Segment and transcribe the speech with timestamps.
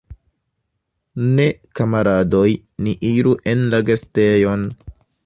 [1.39, 1.43] Ne,
[1.79, 2.47] kamaradoj,
[2.87, 4.65] ni iru en la gastejon!